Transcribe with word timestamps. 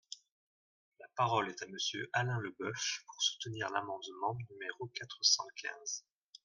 La 0.99 1.05
parole 1.15 1.49
est 1.49 1.61
à 1.61 1.67
Monsieur 1.67 2.09
Alain 2.13 2.39
Leboeuf, 2.39 3.03
pour 3.05 3.21
soutenir 3.21 3.69
l’amendement 3.69 4.35
numéro 4.49 4.87
quatre 4.87 5.23
cent 5.23 5.45
quinze. 5.55 6.07